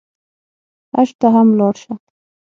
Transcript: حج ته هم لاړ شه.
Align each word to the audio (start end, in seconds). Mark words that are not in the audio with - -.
حج 0.95 1.09
ته 1.19 1.27
هم 1.35 1.47
لاړ 1.59 1.73
شه. 1.81 1.93